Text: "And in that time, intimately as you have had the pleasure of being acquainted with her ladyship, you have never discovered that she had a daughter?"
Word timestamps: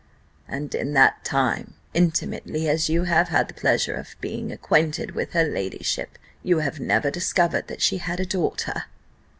"And 0.47 0.73
in 0.73 0.93
that 0.93 1.23
time, 1.23 1.75
intimately 1.93 2.67
as 2.67 2.89
you 2.89 3.03
have 3.03 3.27
had 3.27 3.47
the 3.47 3.53
pleasure 3.53 3.93
of 3.93 4.15
being 4.19 4.51
acquainted 4.51 5.11
with 5.11 5.33
her 5.33 5.43
ladyship, 5.43 6.17
you 6.41 6.57
have 6.57 6.79
never 6.79 7.11
discovered 7.11 7.67
that 7.67 7.83
she 7.83 7.97
had 7.97 8.19
a 8.19 8.25
daughter?" 8.25 8.85